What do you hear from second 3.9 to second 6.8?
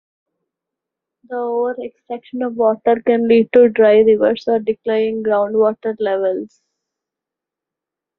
rivers or declining groundwater levels.